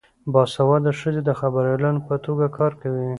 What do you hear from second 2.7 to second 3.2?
کوي.